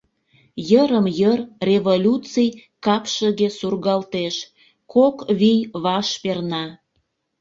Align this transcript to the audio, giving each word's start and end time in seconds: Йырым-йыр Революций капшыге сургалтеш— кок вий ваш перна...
Йырым-йыр 0.69 1.39
Революций 1.69 2.49
капшыге 2.85 3.49
сургалтеш— 3.57 4.35
кок 4.93 5.15
вий 5.39 5.61
ваш 5.83 6.07
перна... 6.21 6.65